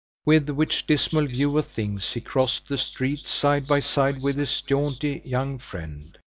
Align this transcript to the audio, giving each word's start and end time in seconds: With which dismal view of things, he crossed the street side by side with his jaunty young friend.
With 0.25 0.49
which 0.49 0.87
dismal 0.87 1.27
view 1.27 1.55
of 1.59 1.67
things, 1.67 2.13
he 2.13 2.21
crossed 2.21 2.67
the 2.67 2.77
street 2.79 3.19
side 3.19 3.67
by 3.67 3.81
side 3.81 4.19
with 4.23 4.35
his 4.35 4.59
jaunty 4.61 5.21
young 5.23 5.59
friend. 5.59 6.17